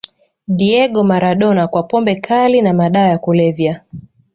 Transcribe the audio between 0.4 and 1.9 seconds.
diego maradona kwa